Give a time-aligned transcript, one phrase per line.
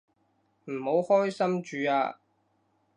[0.65, 2.17] 唔好開心住啊